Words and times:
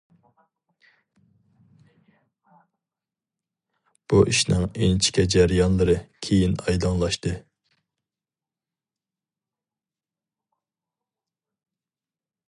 بۇ 4.13 4.21
ئىشنىڭ 4.31 4.65
ئىنچىكە 4.69 5.27
جەريانلىرى 5.35 5.97
كىيىن 6.29 6.57
ئايدىڭلاشتى. 6.63 7.35